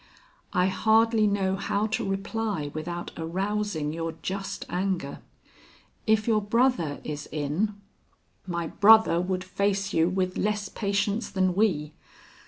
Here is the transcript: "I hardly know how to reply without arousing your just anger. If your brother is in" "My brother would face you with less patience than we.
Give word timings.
"I 0.51 0.65
hardly 0.65 1.27
know 1.27 1.55
how 1.57 1.85
to 1.85 2.03
reply 2.03 2.71
without 2.73 3.11
arousing 3.17 3.93
your 3.93 4.13
just 4.23 4.65
anger. 4.67 5.19
If 6.07 6.27
your 6.27 6.41
brother 6.41 6.99
is 7.03 7.29
in" 7.31 7.75
"My 8.57 8.65
brother 8.65 9.21
would 9.21 9.43
face 9.43 9.93
you 9.93 10.09
with 10.09 10.39
less 10.39 10.69
patience 10.69 11.29
than 11.29 11.53
we. 11.53 11.93